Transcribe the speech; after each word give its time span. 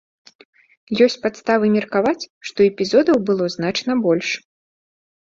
Ёсць 1.05 1.17
падставы 1.25 1.69
меркаваць, 1.75 2.23
што 2.51 2.59
эпізодаў 2.71 3.17
было 3.29 3.51
значна 3.57 3.97
больш. 4.07 4.29